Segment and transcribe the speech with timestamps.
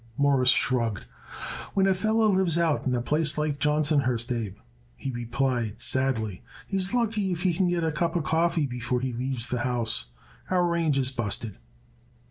[0.17, 1.03] Morris shrugged.
[1.75, 4.55] "When a feller lives out in a place called Johnsonhurst, Abe,"
[4.95, 8.99] he replied sadly, "he is lucky if he could get a cup of coffee before
[8.99, 10.05] he leaves the house.
[10.49, 11.57] Our range is busted."